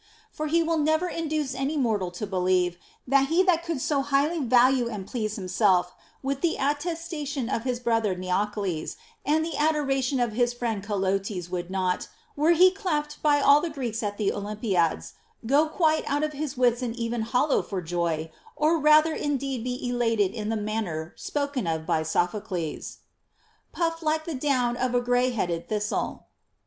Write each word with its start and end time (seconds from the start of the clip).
For 0.31 0.47
he 0.47 0.63
will 0.63 0.79
never 0.79 1.07
induce 1.07 1.53
any 1.53 1.77
mortal 1.77 2.09
to 2.09 2.25
believe, 2.25 2.75
that 3.05 3.27
he 3.27 3.43
that 3.43 3.63
could 3.63 3.79
so 3.79 4.01
highly 4.01 4.39
value 4.39 4.89
and 4.89 5.05
please 5.05 5.35
himself 5.35 5.93
with 6.23 6.41
the 6.41 6.55
attestation 6.55 7.49
of 7.49 7.65
his 7.65 7.79
brother 7.79 8.15
Neocles 8.15 8.95
and 9.23 9.45
the 9.45 9.55
adoration 9.57 10.19
of 10.19 10.31
his 10.33 10.53
friend 10.55 10.83
Colotes 10.83 11.51
would 11.51 11.69
not, 11.69 12.07
were 12.35 12.53
he 12.53 12.71
clapped 12.71 13.21
by 13.21 13.41
all 13.41 13.61
the 13.61 13.69
Greeks 13.69 14.01
at 14.01 14.17
the 14.17 14.33
Olympiads, 14.33 15.13
go 15.45 15.67
quite 15.67 16.03
out 16.09 16.23
of 16.23 16.33
his 16.33 16.57
wits 16.57 16.81
and 16.81 16.95
even 16.95 17.21
hollow 17.21 17.61
for 17.61 17.79
joy, 17.79 18.31
or 18.55 18.79
rather 18.79 19.13
indeed 19.13 19.63
be 19.63 19.87
elated 19.87 20.31
in 20.31 20.49
the 20.49 20.55
manner 20.55 21.13
spoken 21.15 21.67
of 21.67 21.85
by 21.85 22.01
Sophocles, 22.01 22.97
Puffed 23.71 24.01
like 24.01 24.25
the 24.25 24.33
down 24.33 24.75
of 24.77 24.95
a 24.95 24.99
gray 24.99 25.29
headed 25.29 25.69
thistle. 25.69 26.25